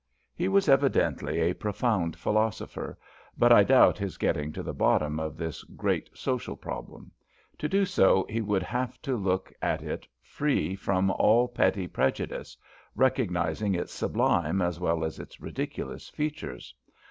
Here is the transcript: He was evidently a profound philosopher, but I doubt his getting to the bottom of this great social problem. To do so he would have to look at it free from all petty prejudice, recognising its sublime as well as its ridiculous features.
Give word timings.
He 0.33 0.47
was 0.47 0.67
evidently 0.67 1.39
a 1.41 1.53
profound 1.53 2.15
philosopher, 2.15 2.97
but 3.37 3.51
I 3.51 3.63
doubt 3.63 3.99
his 3.99 4.17
getting 4.17 4.51
to 4.53 4.63
the 4.63 4.73
bottom 4.73 5.19
of 5.19 5.37
this 5.37 5.61
great 5.63 6.09
social 6.17 6.55
problem. 6.55 7.11
To 7.59 7.69
do 7.69 7.85
so 7.85 8.25
he 8.27 8.41
would 8.41 8.63
have 8.63 8.99
to 9.03 9.15
look 9.15 9.53
at 9.61 9.83
it 9.83 10.07
free 10.19 10.75
from 10.75 11.11
all 11.11 11.47
petty 11.47 11.85
prejudice, 11.85 12.57
recognising 12.95 13.75
its 13.75 13.93
sublime 13.93 14.59
as 14.59 14.79
well 14.79 15.05
as 15.05 15.19
its 15.19 15.39
ridiculous 15.39 16.09
features. 16.09 16.73